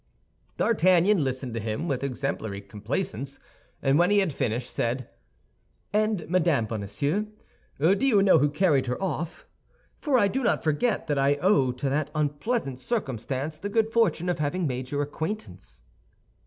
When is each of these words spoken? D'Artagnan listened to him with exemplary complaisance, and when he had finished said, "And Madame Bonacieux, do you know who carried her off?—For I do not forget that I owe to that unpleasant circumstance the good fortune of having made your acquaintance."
D'Artagnan 0.57 1.23
listened 1.23 1.53
to 1.53 1.59
him 1.59 1.87
with 1.87 2.03
exemplary 2.03 2.59
complaisance, 2.59 3.39
and 3.83 3.99
when 3.99 4.09
he 4.09 4.17
had 4.17 4.33
finished 4.33 4.71
said, 4.71 5.07
"And 5.93 6.27
Madame 6.27 6.65
Bonacieux, 6.65 7.27
do 7.79 8.07
you 8.07 8.23
know 8.23 8.39
who 8.39 8.49
carried 8.49 8.87
her 8.87 8.99
off?—For 8.99 10.17
I 10.17 10.27
do 10.27 10.41
not 10.41 10.63
forget 10.63 11.05
that 11.05 11.19
I 11.19 11.35
owe 11.35 11.71
to 11.73 11.87
that 11.89 12.09
unpleasant 12.15 12.79
circumstance 12.79 13.59
the 13.59 13.69
good 13.69 13.93
fortune 13.93 14.27
of 14.27 14.39
having 14.39 14.65
made 14.65 14.89
your 14.89 15.03
acquaintance." 15.03 15.83